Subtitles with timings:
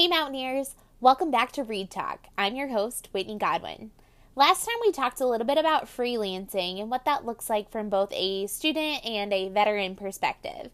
[0.00, 0.76] Hey, Mountaineers!
[0.98, 2.28] Welcome back to Reed Talk.
[2.38, 3.90] I'm your host, Whitney Godwin.
[4.34, 7.90] Last time we talked a little bit about freelancing and what that looks like from
[7.90, 10.70] both a student and a veteran perspective.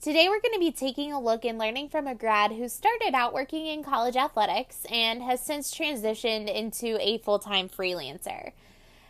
[0.00, 3.14] Today we're going to be taking a look and learning from a grad who started
[3.14, 8.52] out working in college athletics and has since transitioned into a full time freelancer.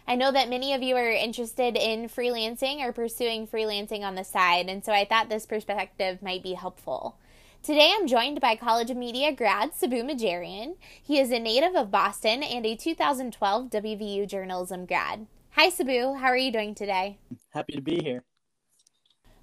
[0.05, 4.25] I know that many of you are interested in freelancing or pursuing freelancing on the
[4.25, 7.15] side, and so I thought this perspective might be helpful.
[7.63, 10.77] Today I'm joined by College of Media grad Sabu Majarian.
[11.03, 15.27] He is a native of Boston and a 2012 WVU journalism grad.
[15.51, 17.19] Hi Sabu, how are you doing today?
[17.51, 18.25] Happy to be here.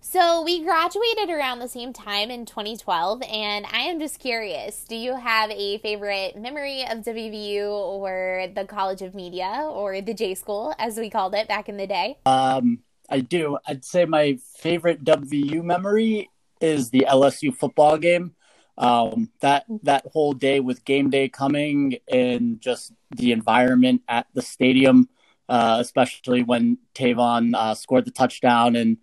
[0.02, 4.96] So, we graduated around the same time in 2012, and I am just curious do
[4.96, 10.34] you have a favorite memory of WVU or the College of Media or the J
[10.34, 12.18] School, as we called it back in the day?
[12.26, 12.80] Um,
[13.12, 13.60] I do.
[13.68, 18.34] I'd say my favorite WVU memory is the LSU football game.
[18.78, 24.42] Um, that that whole day with game day coming and just the environment at the
[24.44, 25.10] stadium,
[25.50, 28.98] uh, especially when Tavon uh, scored the touchdown, and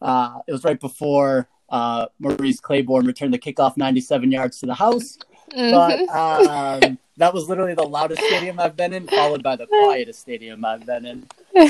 [0.00, 4.74] uh, it was right before uh, Morris Claiborne returned the kickoff 97 yards to the
[4.74, 5.18] house.
[5.50, 6.86] But mm-hmm.
[6.88, 10.64] um, that was literally the loudest stadium I've been in, followed by the quietest stadium
[10.64, 11.26] I've been in.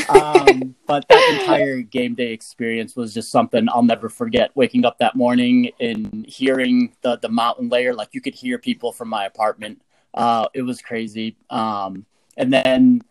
[0.09, 4.51] Um, but that entire game day experience was just something I'll never forget.
[4.55, 9.09] Waking up that morning and hearing the the Mountainlair, like you could hear people from
[9.09, 9.83] my apartment.
[10.15, 11.37] Uh, it was crazy.
[11.51, 13.03] Um, and then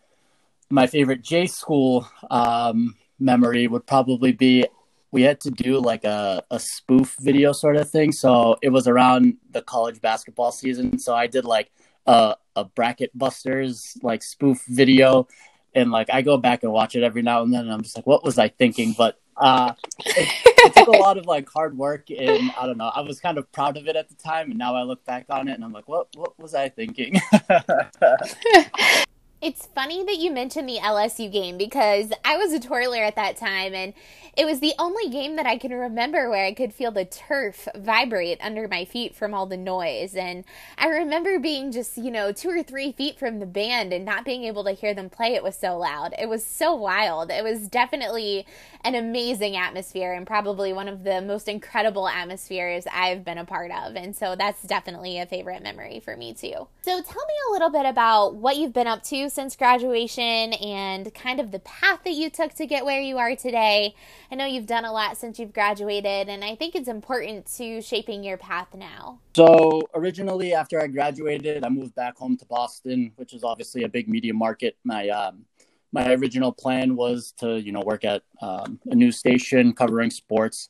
[0.70, 4.66] my favorite J school um, memory would probably be
[5.10, 8.12] we had to do like a, a spoof video sort of thing.
[8.12, 10.98] So it was around the college basketball season.
[10.98, 11.70] So I did like
[12.06, 15.26] a, a bracket busters like spoof video.
[15.74, 17.96] And like I go back and watch it every now and then and I'm just
[17.96, 18.94] like, what was I thinking?
[18.96, 19.72] But uh
[20.04, 22.90] it, it took a lot of like hard work and I don't know.
[22.94, 25.26] I was kind of proud of it at the time and now I look back
[25.30, 27.20] on it and I'm like, what what was I thinking?
[29.40, 33.36] It's funny that you mentioned the LSU game because I was a twirler at that
[33.36, 33.94] time and
[34.36, 37.68] it was the only game that I can remember where I could feel the turf
[37.76, 40.16] vibrate under my feet from all the noise.
[40.16, 40.44] And
[40.76, 44.24] I remember being just, you know, two or three feet from the band and not
[44.24, 45.34] being able to hear them play.
[45.34, 46.14] It was so loud.
[46.18, 47.30] It was so wild.
[47.30, 48.44] It was definitely
[48.84, 53.70] an amazing atmosphere and probably one of the most incredible atmospheres I've been a part
[53.70, 53.94] of.
[53.94, 56.68] And so that's definitely a favorite memory for me too.
[56.82, 61.12] So tell me a little bit about what you've been up to since graduation and
[61.14, 63.94] kind of the path that you took to get where you are today.
[64.30, 67.80] I know you've done a lot since you've graduated, and I think it's important to
[67.82, 69.18] shaping your path now.
[69.34, 73.88] So, originally, after I graduated, I moved back home to Boston, which is obviously a
[73.88, 74.76] big media market.
[74.84, 75.44] My um,
[75.92, 80.68] my original plan was to, you know, work at um, a news station covering sports.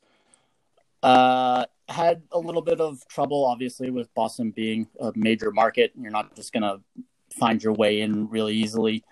[1.03, 5.93] Uh, had a little bit of trouble, obviously, with Boston being a major market.
[6.01, 6.81] You're not just gonna
[7.39, 9.05] find your way in really easily.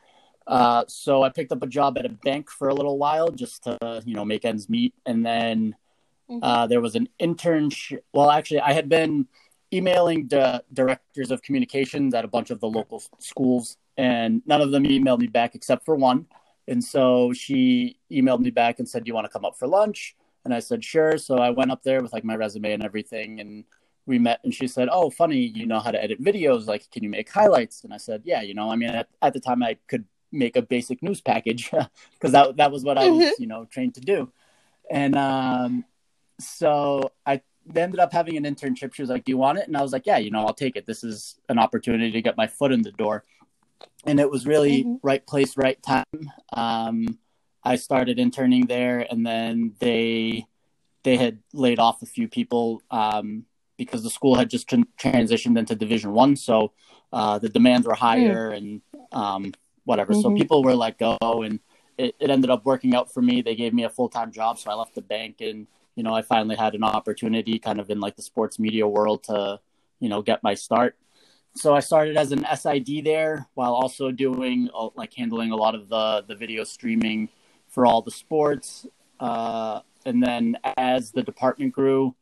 [0.46, 3.64] Uh, so I picked up a job at a bank for a little while just
[3.64, 4.94] to, you know, make ends meet.
[5.04, 5.74] And then
[6.30, 6.42] mm-hmm.
[6.42, 8.00] uh, there was an internship.
[8.12, 9.26] Well, actually, I had been
[9.72, 14.70] emailing the directors of communications at a bunch of the local schools, and none of
[14.70, 16.26] them emailed me back except for one.
[16.68, 19.66] And so she emailed me back and said, "Do you want to come up for
[19.66, 22.82] lunch?" And I said, "Sure." So I went up there with like my resume and
[22.82, 23.64] everything, and
[24.06, 26.66] we met and she said, "Oh, funny, you know how to edit videos.
[26.66, 29.32] Like, can you make highlights?" And I said, "Yeah, you know, I mean, at, at
[29.32, 31.70] the time I could make a basic news package
[32.12, 33.42] because that that was what I was, mm-hmm.
[33.42, 34.32] you know, trained to do."
[34.90, 35.84] And um,
[36.38, 37.42] so I
[37.74, 38.94] ended up having an internship.
[38.94, 40.54] She was like, "Do you want it?" And I was like, "Yeah, you know, I'll
[40.54, 40.86] take it.
[40.86, 43.24] This is an opportunity to get my foot in the door."
[44.04, 44.96] And it was really mm-hmm.
[45.02, 46.30] right place, right time.
[46.52, 47.18] Um,
[47.64, 50.46] I started interning there, and then they
[51.02, 53.44] they had laid off a few people um,
[53.76, 56.72] because the school had just transitioned into Division One, so
[57.12, 58.56] uh, the demands were higher mm.
[58.56, 58.82] and
[59.12, 59.52] um,
[59.84, 60.12] whatever.
[60.12, 60.22] Mm-hmm.
[60.22, 61.60] So people were let go, and
[61.98, 63.42] it, it ended up working out for me.
[63.42, 66.14] They gave me a full time job, so I left the bank, and you know
[66.14, 69.60] I finally had an opportunity, kind of in like the sports media world, to
[70.00, 70.96] you know get my start.
[71.54, 75.88] So I started as an SID there, while also doing like handling a lot of
[75.88, 77.28] the the video streaming
[77.68, 78.86] for all the sports.
[79.18, 82.14] Uh, and then as the department grew,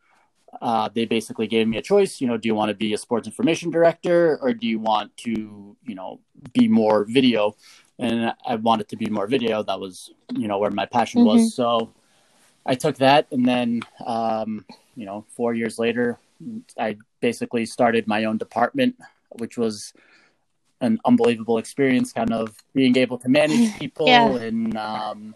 [0.61, 2.21] uh, they basically gave me a choice.
[2.21, 5.17] You know, do you want to be a sports information director or do you want
[5.19, 6.21] to, you know,
[6.53, 7.56] be more video?
[7.99, 9.62] And I wanted to be more video.
[9.62, 11.39] That was, you know, where my passion mm-hmm.
[11.39, 11.55] was.
[11.55, 11.93] So
[12.67, 14.65] I took that, and then, um,
[14.97, 16.19] you know, four years later,
[16.79, 18.97] I basically started my own department,
[19.31, 19.93] which was
[20.81, 22.12] an unbelievable experience.
[22.12, 24.29] Kind of being able to manage people yeah.
[24.37, 24.77] and.
[24.77, 25.35] Um,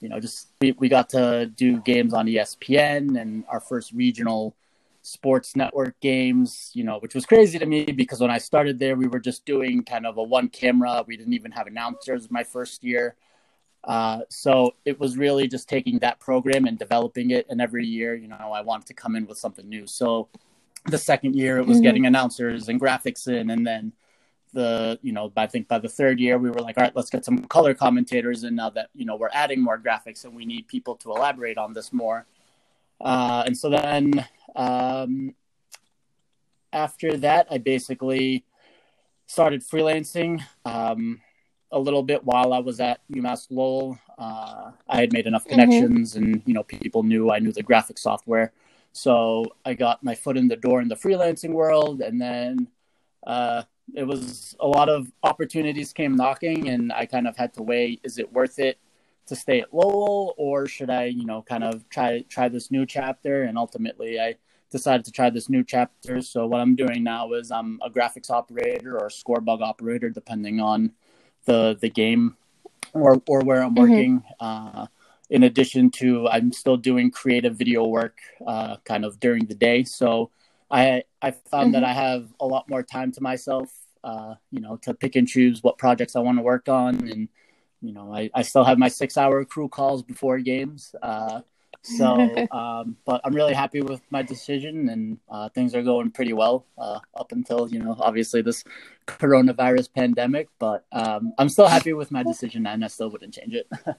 [0.00, 4.56] you know, just we, we got to do games on ESPN and our first regional
[5.02, 8.96] sports network games, you know, which was crazy to me because when I started there,
[8.96, 11.04] we were just doing kind of a one camera.
[11.06, 13.14] We didn't even have announcers my first year.
[13.84, 17.46] Uh, so it was really just taking that program and developing it.
[17.48, 19.86] And every year, you know, I wanted to come in with something new.
[19.86, 20.28] So
[20.86, 21.84] the second year, it was mm-hmm.
[21.84, 23.50] getting announcers and graphics in.
[23.50, 23.92] And then
[24.52, 27.10] the, you know, I think by the third year, we were like, all right, let's
[27.10, 28.44] get some color commentators.
[28.44, 31.58] And now that, you know, we're adding more graphics and we need people to elaborate
[31.58, 32.26] on this more.
[33.00, 34.26] Uh, and so then
[34.56, 35.34] um,
[36.72, 38.44] after that, I basically
[39.26, 41.20] started freelancing um,
[41.72, 43.98] a little bit while I was at UMass Lowell.
[44.18, 45.60] Uh, I had made enough mm-hmm.
[45.60, 46.24] connections, mm-hmm.
[46.24, 48.52] and you know, people knew I knew the graphic software,
[48.92, 52.68] so I got my foot in the door in the freelancing world, and then
[53.26, 53.62] uh,
[53.94, 57.98] it was a lot of opportunities came knocking, and I kind of had to weigh:
[58.02, 58.78] is it worth it?
[59.30, 62.84] to stay at Lowell or should I, you know, kind of try try this new
[62.84, 63.44] chapter?
[63.44, 64.34] And ultimately, I
[64.70, 66.20] decided to try this new chapter.
[66.20, 70.10] So what I'm doing now is I'm a graphics operator or a score bug operator,
[70.10, 70.92] depending on
[71.44, 72.36] the the game
[72.92, 73.90] or or where I'm mm-hmm.
[73.90, 74.24] working.
[74.40, 74.86] Uh,
[75.30, 79.84] in addition to, I'm still doing creative video work, uh, kind of during the day.
[79.84, 80.32] So
[80.70, 81.82] I I found mm-hmm.
[81.82, 83.70] that I have a lot more time to myself.
[84.02, 87.28] Uh, you know, to pick and choose what projects I want to work on and
[87.82, 90.94] you know, I, I still have my six hour crew calls before games.
[91.02, 91.40] Uh,
[91.82, 92.14] so,
[92.50, 96.66] um, but I'm really happy with my decision and uh, things are going pretty well
[96.76, 98.64] uh, up until, you know, obviously this
[99.06, 100.48] coronavirus pandemic.
[100.58, 103.68] But um, I'm still happy with my decision and I still wouldn't change it.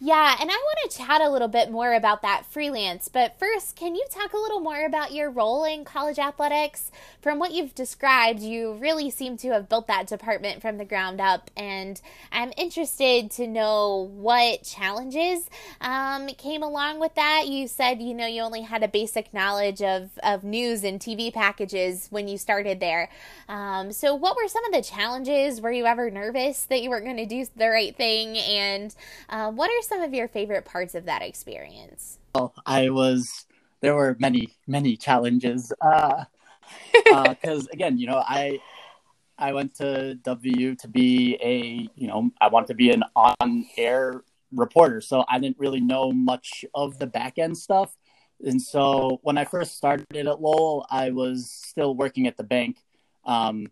[0.00, 3.08] Yeah, and I want to chat a little bit more about that freelance.
[3.08, 6.92] But first, can you talk a little more about your role in college athletics?
[7.20, 11.20] From what you've described, you really seem to have built that department from the ground
[11.20, 11.50] up.
[11.56, 12.00] And
[12.30, 15.50] I'm interested to know what challenges
[15.80, 17.48] um, came along with that.
[17.48, 21.34] You said, you know, you only had a basic knowledge of, of news and TV
[21.34, 23.10] packages when you started there.
[23.48, 25.60] Um, so, what were some of the challenges?
[25.60, 28.38] Were you ever nervous that you weren't going to do the right thing?
[28.38, 28.94] And
[29.28, 32.18] uh, what are some of your favorite parts of that experience?
[32.34, 33.46] Well, I was
[33.80, 36.26] there were many many challenges because
[37.12, 38.60] uh, uh, again, you know, I
[39.38, 43.66] I went to W to be a you know I wanted to be an on
[43.76, 47.96] air reporter, so I didn't really know much of the back end stuff.
[48.44, 52.76] And so when I first started at Lowell, I was still working at the bank.
[53.24, 53.66] Um,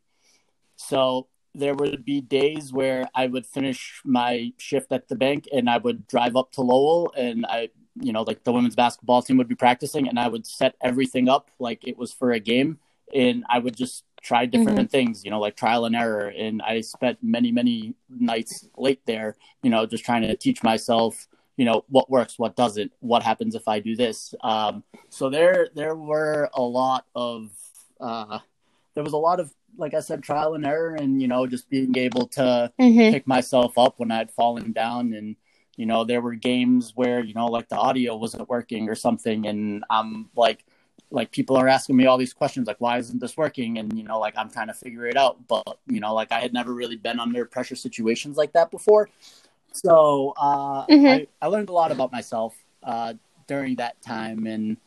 [0.74, 5.68] so there would be days where I would finish my shift at the bank and
[5.68, 7.70] I would drive up to Lowell and I,
[8.00, 11.28] you know, like the women's basketball team would be practicing and I would set everything
[11.28, 12.78] up like it was for a game
[13.14, 14.86] and I would just try different mm-hmm.
[14.86, 16.28] things, you know, like trial and error.
[16.28, 21.28] And I spent many, many nights late there, you know, just trying to teach myself,
[21.56, 24.34] you know, what works, what doesn't, what happens if I do this.
[24.42, 27.50] Um, so there, there were a lot of,
[28.00, 28.40] uh,
[28.94, 31.68] there was a lot of like I said, trial and error, and you know, just
[31.68, 33.12] being able to mm-hmm.
[33.12, 35.36] pick myself up when I'd fallen down, and
[35.76, 39.46] you know, there were games where you know, like the audio wasn't working or something,
[39.46, 40.64] and I'm like,
[41.10, 44.04] like people are asking me all these questions, like why isn't this working, and you
[44.04, 46.72] know, like I'm trying to figure it out, but you know, like I had never
[46.72, 49.08] really been under pressure situations like that before,
[49.72, 51.06] so uh, mm-hmm.
[51.06, 53.14] I, I learned a lot about myself uh,
[53.46, 54.78] during that time, and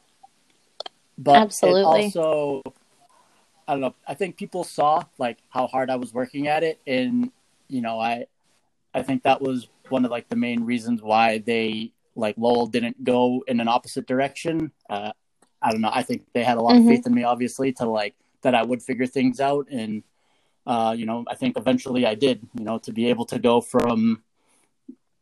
[1.18, 2.06] but Absolutely.
[2.06, 2.64] also
[3.70, 3.96] I don't know.
[4.08, 7.32] I think people saw like how hard I was working at it, and
[7.68, 8.26] you know, I
[8.96, 13.04] I think that was one of like the main reasons why they like Lowell didn't
[13.04, 14.72] go in an opposite direction.
[14.90, 15.12] Uh,
[15.62, 15.92] I don't know.
[15.94, 16.88] I think they had a lot mm-hmm.
[16.88, 20.02] of faith in me, obviously, to like that I would figure things out, and
[20.66, 22.42] uh, you know, I think eventually I did.
[22.58, 24.24] You know, to be able to go from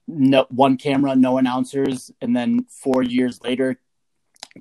[0.07, 3.77] no one camera, no announcers, and then four years later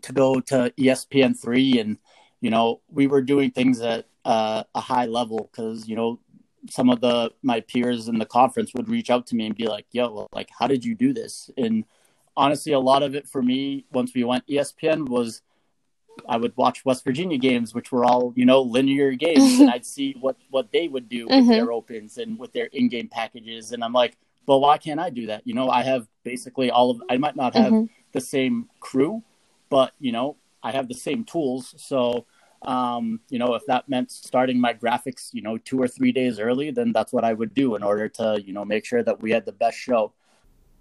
[0.03, 1.99] to go to ESPN three and
[2.41, 6.21] you know, we were doing things at uh, a high level because, you know,
[6.71, 9.67] some of the my peers in the conference would reach out to me and be
[9.67, 11.85] like, "Yo, well, like, how did you do this?" And
[12.37, 15.43] honestly, a lot of it for me once we went ESPN was
[16.29, 19.87] I would watch West Virginia games, which were all you know linear games, and I'd
[19.87, 21.51] see what what they would do with mm-hmm.
[21.51, 24.17] their opens and with their in-game packages, and I'm like,
[24.47, 25.47] well, why can't I do that?
[25.47, 27.03] You know, I have basically all of.
[27.11, 27.93] I might not have mm-hmm.
[28.13, 29.23] the same crew,
[29.69, 31.75] but you know, I have the same tools.
[31.79, 32.27] So,
[32.63, 36.41] um, you know, if that meant starting my graphics, you know, two or three days
[36.41, 39.23] early, then that's what I would do in order to, you know, make sure that
[39.23, 40.13] we had the best show.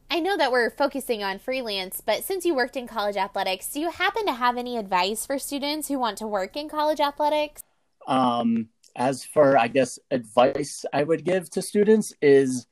[0.09, 3.79] I know that we're focusing on freelance, but since you worked in college athletics, do
[3.79, 7.61] you happen to have any advice for students who want to work in college athletics?
[8.07, 12.65] Um, as for, I guess, advice I would give to students is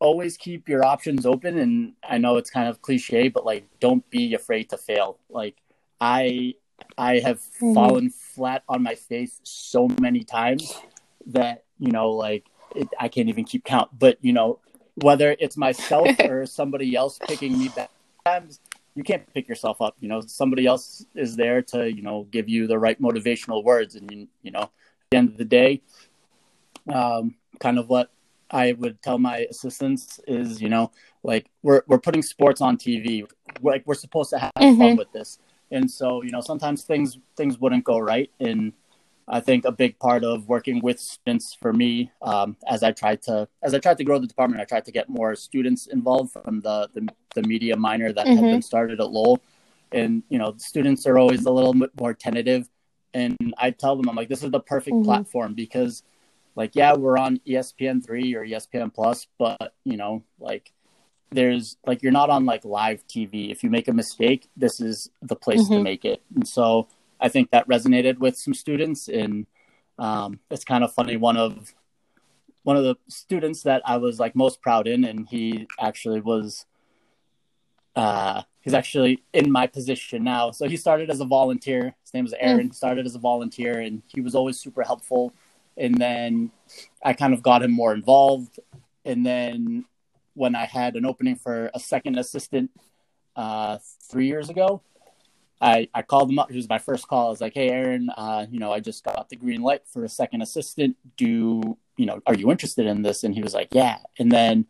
[0.00, 1.58] always keep your options open.
[1.58, 5.18] And I know it's kind of cliche, but like, don't be afraid to fail.
[5.28, 5.56] Like,
[6.00, 6.54] I
[6.98, 7.74] I have mm-hmm.
[7.74, 10.74] fallen flat on my face so many times
[11.26, 13.90] that you know, like it, I can't even keep count.
[13.98, 14.60] But you know,
[14.96, 17.90] whether it's myself or somebody else picking me back
[18.24, 18.60] times,
[18.94, 19.96] you can't pick yourself up.
[20.00, 23.94] You know, somebody else is there to you know give you the right motivational words,
[23.94, 24.70] and you, you know, at
[25.10, 25.82] the end of the day,
[26.92, 28.10] um, kind of what
[28.50, 33.28] I would tell my assistants is, you know, like we're we're putting sports on TV.
[33.60, 34.78] Like we're supposed to have mm-hmm.
[34.78, 35.38] fun with this,
[35.70, 38.72] and so you know sometimes things things wouldn't go right, and
[39.28, 43.22] I think a big part of working with students for me, um, as I tried
[43.22, 46.32] to as I tried to grow the department, I tried to get more students involved
[46.32, 48.44] from the the, the media minor that mm-hmm.
[48.44, 49.40] had been started at Lowell,
[49.92, 52.68] and you know students are always a little bit more tentative,
[53.14, 55.04] and I tell them I'm like this is the perfect mm-hmm.
[55.04, 56.04] platform because,
[56.54, 60.72] like yeah we're on ESPN three or ESPN plus, but you know like
[61.30, 63.50] there's like you're not on like live TV.
[63.50, 65.74] If you make a mistake, this is the place mm-hmm.
[65.74, 66.88] to make it, and so
[67.20, 69.46] I think that resonated with some students, and
[69.98, 71.16] um, it's kind of funny.
[71.16, 71.74] One of
[72.62, 76.66] one of the students that I was like most proud in, and he actually was.
[77.94, 80.50] Uh, he's actually in my position now.
[80.50, 81.94] So he started as a volunteer.
[82.02, 82.68] His name is Aaron.
[82.68, 82.74] Mm.
[82.74, 85.32] Started as a volunteer, and he was always super helpful.
[85.78, 86.50] And then
[87.02, 88.58] I kind of got him more involved.
[89.04, 89.86] And then
[90.36, 92.70] when I had an opening for a second assistant
[93.34, 93.78] uh,
[94.10, 94.82] three years ago,
[95.60, 96.50] I, I called him up.
[96.50, 97.28] He was my first call.
[97.28, 100.04] I was like, "Hey, Aaron, uh, you know, I just got the green light for
[100.04, 100.96] a second assistant.
[101.16, 102.20] Do you know?
[102.26, 104.66] Are you interested in this?" And he was like, "Yeah." And then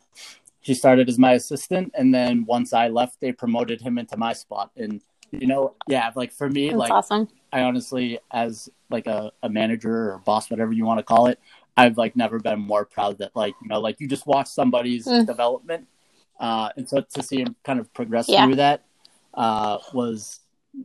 [0.60, 4.32] he started as my assistant, and then once I left, they promoted him into my
[4.32, 4.70] spot.
[4.76, 7.28] And you know, yeah, like for me, That's like awesome.
[7.52, 11.40] I honestly, as like a, a manager or boss, whatever you want to call it,
[11.76, 15.06] I've like never been more proud that like you know, like you just watch somebody's
[15.06, 15.26] mm.
[15.26, 15.86] development,
[16.40, 18.44] uh, and so to see him kind of progress yeah.
[18.44, 18.84] through that
[19.34, 20.40] uh, was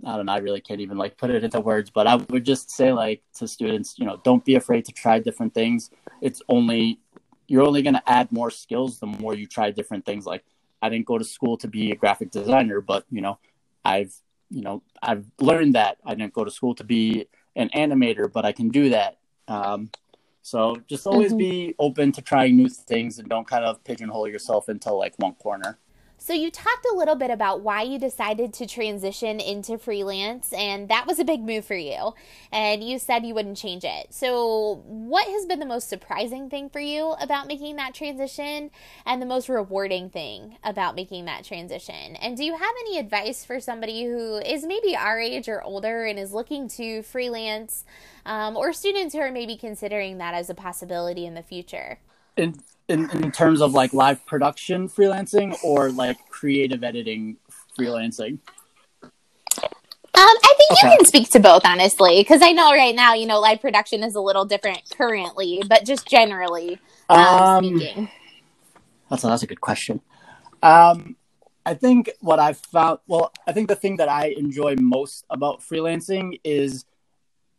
[0.06, 2.46] I don't know, I really can't even like put it into words, but I would
[2.46, 5.90] just say like to students, you know, don't be afraid to try different things.
[6.22, 7.00] It's only
[7.48, 10.26] you're only going to add more skills the more you try different things.
[10.26, 10.44] Like
[10.82, 13.40] I didn't go to school to be a graphic designer, but you know,
[13.84, 14.14] I've
[14.50, 18.46] you know I've learned that I didn't go to school to be an animator, but
[18.46, 19.18] I can do that.
[19.48, 19.90] Um,
[20.42, 21.38] so just always mm-hmm.
[21.38, 25.34] be open to trying new things and don't kind of pigeonhole yourself into like one
[25.36, 25.78] corner.
[26.24, 30.88] So, you talked a little bit about why you decided to transition into freelance, and
[30.88, 32.13] that was a big move for you.
[32.51, 34.13] And you said you wouldn't change it.
[34.13, 38.70] So, what has been the most surprising thing for you about making that transition,
[39.04, 42.16] and the most rewarding thing about making that transition?
[42.18, 46.06] And do you have any advice for somebody who is maybe our age or older
[46.06, 47.84] and is looking to freelance,
[48.28, 51.98] um, or students who are maybe considering that as a possibility in the future?
[52.38, 52.56] in,
[52.92, 57.38] in in terms of like live production freelancing or like creative editing
[57.78, 58.40] freelancing?
[60.14, 60.92] Um, I think okay.
[60.92, 64.04] you can speak to both, honestly, because I know right now, you know, live production
[64.04, 66.80] is a little different currently, but just generally
[67.10, 68.10] um, um, speaking.
[69.10, 70.02] That's a, that's a good question.
[70.62, 71.16] Um,
[71.66, 75.62] I think what I've found, well, I think the thing that I enjoy most about
[75.62, 76.86] freelancing is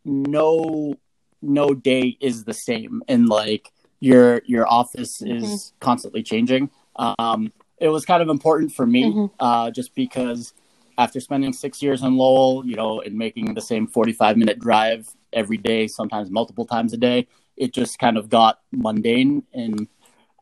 [0.04, 0.94] no
[1.40, 5.44] no day is the same, and like your your office mm-hmm.
[5.44, 6.68] is constantly changing.
[6.96, 9.26] Um, it was kind of important for me, mm-hmm.
[9.38, 10.54] uh, just because
[10.98, 14.58] after spending six years in Lowell, you know, and making the same forty five minute
[14.58, 19.86] drive every day, sometimes multiple times a day, it just kind of got mundane, and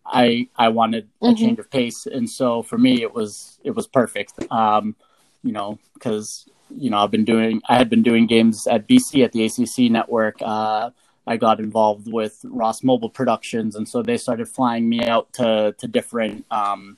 [0.06, 1.34] I I wanted mm-hmm.
[1.34, 4.50] a change of pace, and so for me, it was it was perfect.
[4.50, 4.96] Um,
[5.42, 9.22] you know, because you know I've been doing I had been doing games at BC
[9.22, 10.36] at the ACC network.
[10.40, 10.90] Uh,
[11.26, 15.74] I got involved with Ross Mobile Productions, and so they started flying me out to
[15.78, 16.96] to different um,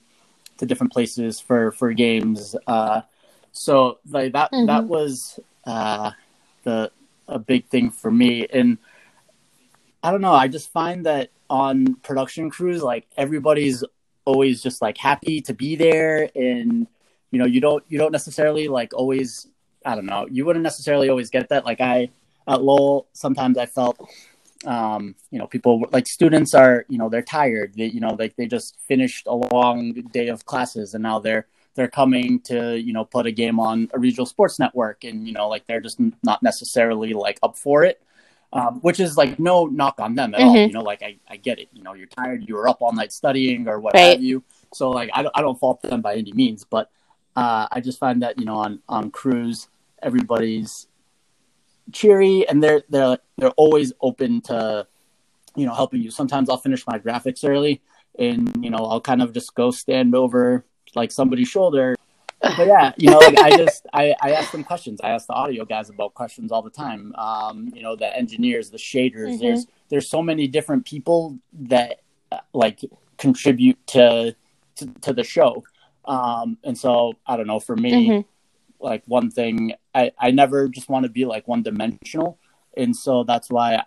[0.58, 2.54] to different places for for games.
[2.66, 3.02] Uh,
[3.52, 4.66] so like that mm-hmm.
[4.66, 6.12] that was uh,
[6.62, 6.90] the
[7.28, 8.78] a big thing for me, and
[10.02, 10.32] I don't know.
[10.32, 13.84] I just find that on production crews, like everybody's
[14.24, 16.86] always just like happy to be there, and
[17.30, 19.48] you know you don't you don't necessarily like always.
[19.84, 20.28] I don't know.
[20.30, 21.64] You wouldn't necessarily always get that.
[21.64, 22.10] Like I
[22.46, 23.98] at Lowell, sometimes I felt,
[24.64, 27.74] um, you know, people like students are, you know, they're tired.
[27.74, 31.46] They, you know, like they just finished a long day of classes and now they're
[31.74, 35.32] they're coming to, you know, put a game on a regional sports network, and you
[35.32, 38.02] know, like they're just not necessarily like up for it.
[38.54, 40.48] Um, which is like no knock on them at mm-hmm.
[40.48, 40.56] all.
[40.66, 41.70] You know, like I, I get it.
[41.72, 42.46] You know, you're tired.
[42.46, 44.10] You were up all night studying or what right.
[44.10, 44.44] have you.
[44.74, 46.90] So like I don't, I don't fault them by any means, but
[47.34, 49.68] uh, I just find that you know on on crews
[50.02, 50.86] everybody's
[51.92, 54.86] cheery and they're they're they're always open to
[55.56, 56.10] you know helping you.
[56.10, 57.82] Sometimes I'll finish my graphics early
[58.18, 61.96] and you know I'll kind of just go stand over like somebody's shoulder
[62.42, 65.00] but yeah, you know, like I just I, I ask them questions.
[65.02, 67.14] I ask the audio guys about questions all the time.
[67.16, 69.34] Um, you know, the engineers, the shaders.
[69.34, 69.42] Mm-hmm.
[69.42, 72.80] There's there's so many different people that uh, like
[73.16, 74.34] contribute to
[74.76, 75.62] to, to the show.
[76.04, 77.60] Um, and so I don't know.
[77.60, 78.28] For me, mm-hmm.
[78.82, 82.38] Like one thing, I I never just want to be like one dimensional,
[82.76, 83.82] and so that's why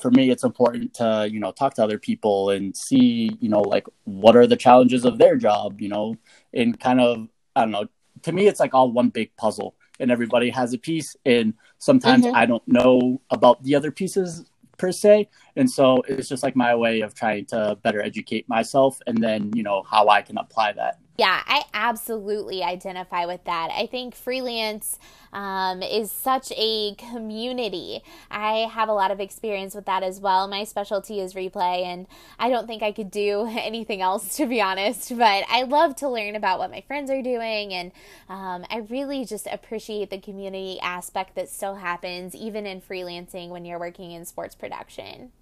[0.00, 3.60] for me it's important to you know talk to other people and see you know
[3.60, 6.14] like what are the challenges of their job you know?
[6.54, 7.88] And kind of i don't know
[8.22, 12.24] to me it's like all one big puzzle and everybody has a piece and sometimes
[12.24, 12.36] mm-hmm.
[12.36, 15.28] i don't know about the other pieces per se.
[15.56, 19.50] And so it's just like my way of trying to better educate myself and then
[19.54, 23.70] you know how i can apply that yeah, I absolutely identify with that.
[23.72, 25.00] I think freelance
[25.32, 28.04] um, is such a community.
[28.30, 30.46] I have a lot of experience with that as well.
[30.46, 32.06] My specialty is replay, and
[32.38, 35.08] I don't think I could do anything else, to be honest.
[35.18, 37.90] But I love to learn about what my friends are doing, and
[38.28, 43.64] um, I really just appreciate the community aspect that still happens, even in freelancing when
[43.64, 45.32] you're working in sports production.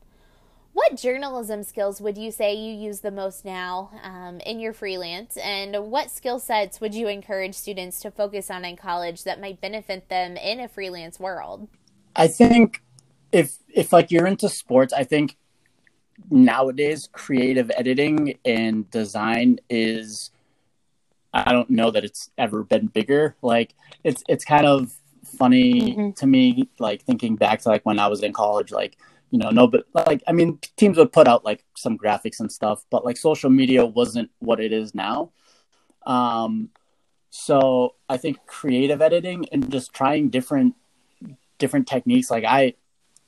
[0.77, 5.39] What journalism skills would you say you use the most now um, in your freelance?
[5.39, 9.59] And what skill sets would you encourage students to focus on in college that might
[9.59, 11.69] benefit them in a freelance world?
[12.15, 12.83] I think
[13.33, 15.39] if if like you're into sports, I think
[16.31, 20.31] nowadays creative editing and design is
[21.33, 23.35] I don't know that it's ever been bigger.
[23.41, 23.73] Like
[24.05, 24.93] it's it's kind of
[25.25, 26.11] funny mm-hmm.
[26.11, 28.99] to me like thinking back to like when I was in college like
[29.31, 32.51] you know, no, but like, I mean, teams would put out like some graphics and
[32.51, 35.33] stuff, but like social media wasn't what it is now.
[36.07, 36.71] Um,
[37.31, 40.75] so I think creative editing and just trying different,
[41.59, 42.31] different techniques.
[42.31, 42.75] Like I,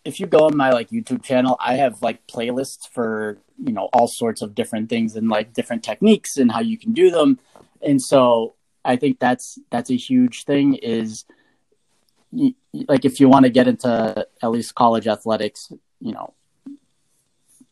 [0.05, 3.89] if you go on my like YouTube channel, I have like playlists for, you know,
[3.93, 7.41] all sorts of different things and like different techniques and how you can do them.
[7.83, 11.25] And so I think that's, that's a huge thing is,
[12.33, 16.35] like if you want to get into at least college athletics you know,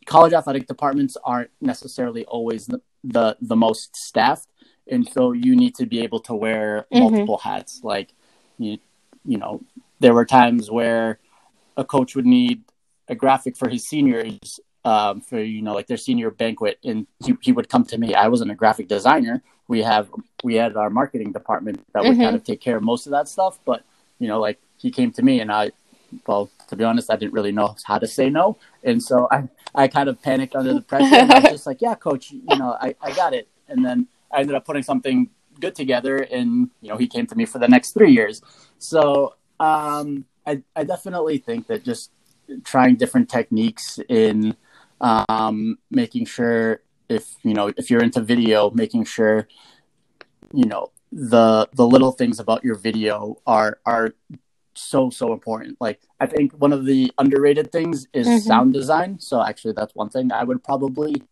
[0.06, 4.48] college athletic departments aren't necessarily always the, the, the most staffed.
[4.90, 7.02] And so you need to be able to wear mm-hmm.
[7.02, 7.80] multiple hats.
[7.82, 8.12] Like,
[8.58, 8.78] you,
[9.24, 9.62] you know,
[10.00, 11.18] there were times where
[11.76, 12.62] a coach would need
[13.08, 17.34] a graphic for his seniors um, for you know like their senior banquet and he,
[17.40, 20.08] he would come to me i wasn't a graphic designer we have
[20.44, 22.22] we had our marketing department that would mm-hmm.
[22.22, 23.84] kind of take care of most of that stuff but
[24.18, 25.70] you know like he came to me and i
[26.26, 28.58] well, to be honest, I didn't really know how to say no.
[28.82, 31.14] And so I, I kind of panicked under the pressure.
[31.14, 33.48] And I was just like, yeah, coach, you know, I, I got it.
[33.68, 37.34] And then I ended up putting something good together and, you know, he came to
[37.34, 38.42] me for the next three years.
[38.78, 42.10] So um, I, I definitely think that just
[42.64, 44.56] trying different techniques in
[45.00, 49.48] um, making sure if, you know, if you're into video, making sure,
[50.52, 54.14] you know, the the little things about your video are are
[54.74, 55.78] so so important.
[55.80, 58.38] Like I think one of the underrated things is mm-hmm.
[58.38, 59.18] sound design.
[59.18, 61.22] So actually, that's one thing I would probably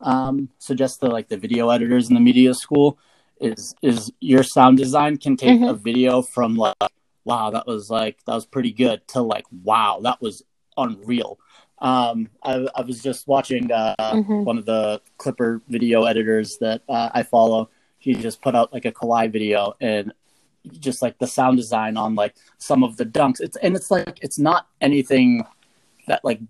[0.00, 2.96] um, suggest to like the video editors in the media school
[3.40, 5.64] is is your sound design can take mm-hmm.
[5.64, 6.76] a video from like
[7.24, 10.44] wow that was like that was pretty good to like wow that was
[10.76, 11.40] unreal.
[11.80, 14.44] Um, I, I was just watching uh, mm-hmm.
[14.44, 17.68] one of the Clipper video editors that uh, I follow.
[18.04, 20.12] He just put out like a Kawhi video, and
[20.78, 23.40] just like the sound design on like some of the dunks.
[23.40, 25.44] It's and it's like it's not anything
[26.06, 26.40] that like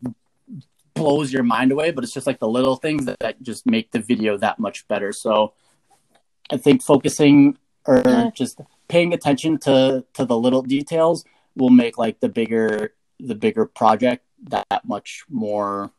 [0.95, 3.93] blows your mind away, but it's just like the little things that, that just make
[3.93, 5.13] the video that much better.
[5.13, 5.55] So
[6.51, 8.31] I think focusing or yeah.
[8.35, 13.65] just paying attention to to the little details will make like the bigger the bigger
[13.65, 15.93] project that much more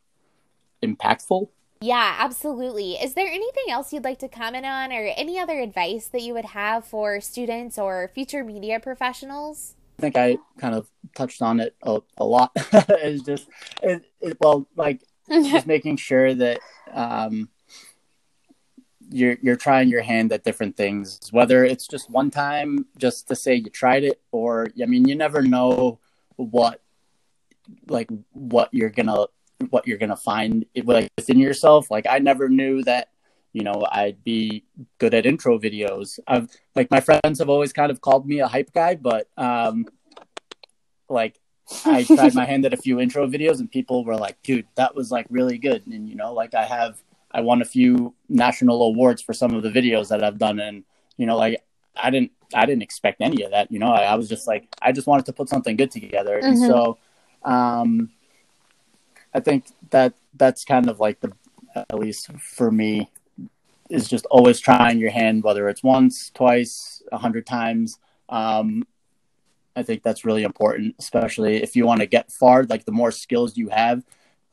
[0.83, 1.47] impactful.
[1.81, 2.93] Yeah, absolutely.
[2.93, 6.33] Is there anything else you'd like to comment on or any other advice that you
[6.33, 9.75] would have for students or future media professionals?
[9.99, 12.51] I think I kind of touched on it a, a lot.
[12.55, 13.47] it's just,
[13.83, 16.59] it, it, well, like just making sure that
[16.93, 17.49] um,
[19.09, 23.35] you're you're trying your hand at different things, whether it's just one time, just to
[23.35, 25.99] say you tried it, or I mean, you never know
[26.35, 26.81] what
[27.87, 29.25] like what you're gonna
[29.69, 31.89] what you're gonna find like within yourself.
[31.89, 33.09] Like I never knew that
[33.53, 34.65] you know I'd be
[34.97, 36.19] good at intro videos.
[36.27, 39.85] I've like my friends have always kind of called me a hype guy, but um,
[41.09, 41.39] like
[41.85, 44.95] I tried my hand at a few intro videos and people were like, "Dude, that
[44.95, 48.83] was like really good." And you know, like I have I won a few national
[48.83, 50.83] awards for some of the videos that I've done, and
[51.17, 51.63] you know, like
[51.95, 53.71] I didn't I didn't expect any of that.
[53.71, 56.37] You know, I, I was just like I just wanted to put something good together,
[56.37, 56.47] mm-hmm.
[56.47, 56.97] and so
[57.43, 58.11] um,
[59.35, 61.33] I think that that's kind of like the
[61.75, 63.11] at least for me
[63.89, 67.99] is just always trying your hand, whether it's once, twice, a hundred times.
[68.29, 68.87] Um,
[69.75, 72.63] I think that's really important, especially if you want to get far.
[72.63, 74.03] Like the more skills you have,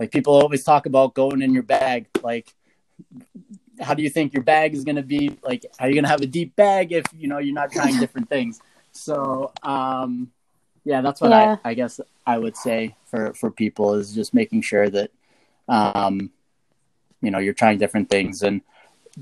[0.01, 2.09] like people always talk about going in your bag.
[2.21, 2.53] Like,
[3.81, 5.39] how do you think your bag is going to be?
[5.45, 8.01] Like, are you going to have a deep bag if you know you're not trying
[8.01, 8.61] different things?
[8.91, 10.33] So, um,
[10.85, 11.57] yeah, that's what yeah.
[11.65, 15.11] I, I guess I would say for for people is just making sure that,
[15.69, 16.31] um,
[17.21, 18.63] you know, you're trying different things and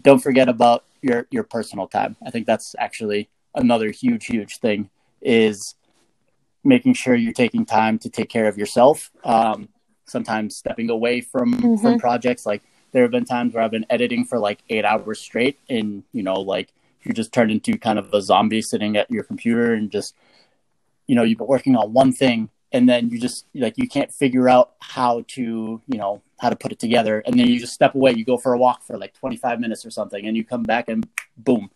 [0.00, 2.16] don't forget about your your personal time.
[2.24, 5.74] I think that's actually another huge huge thing is
[6.64, 9.10] making sure you're taking time to take care of yourself.
[9.24, 9.68] Um,
[10.06, 11.76] sometimes stepping away from mm-hmm.
[11.76, 12.46] from projects.
[12.46, 16.02] Like there have been times where I've been editing for like eight hours straight, and
[16.12, 19.72] you know, like you just turn into kind of a zombie sitting at your computer
[19.72, 20.14] and just
[21.10, 24.12] you know you've been working on one thing and then you just like you can't
[24.12, 27.20] figure out how to you know how to put it together.
[27.26, 29.84] And then you just step away you go for a walk for like 25 minutes
[29.84, 31.68] or something and you come back and boom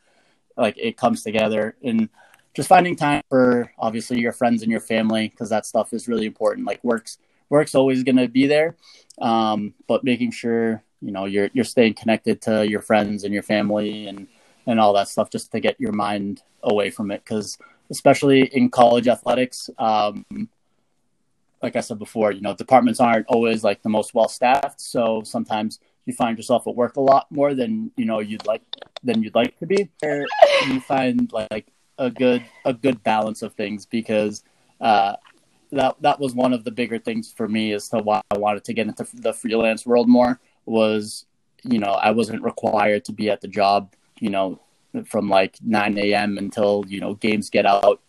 [0.56, 1.76] like it comes together.
[1.82, 2.08] And
[2.54, 6.26] just finding time for obviously your friends and your family because that stuff is really
[6.26, 6.66] important.
[6.66, 7.18] Like works
[7.50, 8.76] work's always going to be there,
[9.20, 13.42] um, but making sure you know you're you're staying connected to your friends and your
[13.42, 14.28] family and
[14.66, 17.22] and all that stuff just to get your mind away from it.
[17.24, 17.58] Because
[17.90, 20.24] especially in college athletics um,
[21.62, 25.22] like i said before you know departments aren't always like the most well staffed so
[25.24, 28.62] sometimes you find yourself at work a lot more than you know you'd like
[29.02, 29.90] than you'd like to be.
[30.66, 31.66] You find like
[31.98, 34.42] a good a good balance of things because
[34.80, 35.16] uh,
[35.72, 38.64] that that was one of the bigger things for me as to why I wanted
[38.64, 41.26] to get into the freelance world more was
[41.62, 44.60] you know I wasn't required to be at the job you know
[45.06, 46.38] from like 9 a.m.
[46.38, 48.00] until you know games get out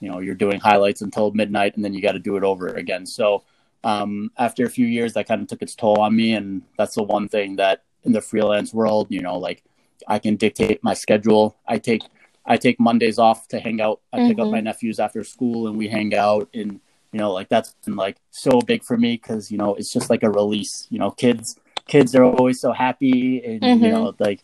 [0.00, 2.68] you know you're doing highlights until midnight and then you got to do it over
[2.68, 3.44] again so
[3.84, 6.94] um, after a few years that kind of took its toll on me and that's
[6.94, 9.62] the one thing that in the freelance world you know like
[10.08, 12.02] I can dictate my schedule I take
[12.44, 14.00] I take Mondays off to hang out.
[14.12, 14.28] I mm-hmm.
[14.28, 14.64] pick up my mm-hmm.
[14.64, 16.80] nephews after school and we hang out and
[17.12, 20.10] you know like that's been like so big for me cuz you know it's just
[20.10, 20.86] like a release.
[20.90, 23.84] You know, kids kids are always so happy and mm-hmm.
[23.84, 24.42] you know like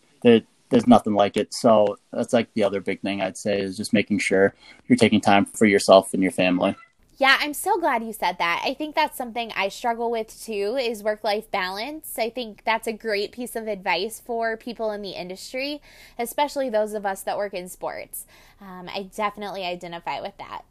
[0.69, 1.53] there's nothing like it.
[1.53, 4.53] So that's like the other big thing I'd say is just making sure
[4.87, 6.75] you're taking time for yourself and your family.
[7.17, 8.63] Yeah, I'm so glad you said that.
[8.65, 12.17] I think that's something I struggle with too is work-life balance.
[12.17, 15.81] I think that's a great piece of advice for people in the industry,
[16.17, 18.25] especially those of us that work in sports.
[18.61, 20.63] Um, I definitely identify with that.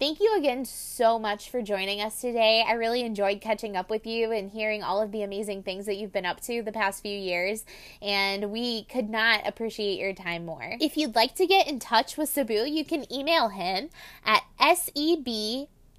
[0.00, 2.64] Thank you again so much for joining us today.
[2.66, 5.94] I really enjoyed catching up with you and hearing all of the amazing things that
[5.94, 7.64] you've been up to the past few years,
[8.02, 10.76] and we could not appreciate your time more.
[10.80, 13.88] If you'd like to get in touch with Sabu, you can email him
[14.24, 15.28] at seb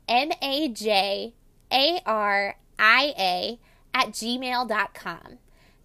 [0.10, 1.34] M A J
[1.72, 3.60] A R I A
[3.94, 5.38] at gmail.com.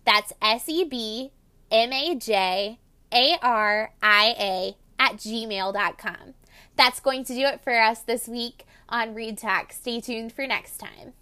[0.05, 1.31] That's S E B
[1.71, 2.81] M A J
[3.13, 6.35] A R I A at gmail.com.
[6.81, 9.71] That's going to do it for us this week on Reed Talk.
[9.71, 11.13] Stay tuned for next time.